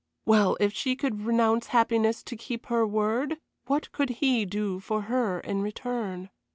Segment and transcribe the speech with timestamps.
[0.25, 5.01] Well, if she could renounce happiness to keep her word, what could he do for
[5.03, 6.31] her in return?